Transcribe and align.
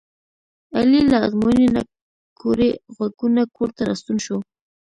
علي 0.77 1.01
له 1.11 1.17
ازموینې 1.27 1.67
نه 1.75 1.81
کوړی 2.39 2.71
غوږونه 2.95 3.41
کورته 3.55 3.81
راستون 3.89 4.17
شو. 4.25 4.37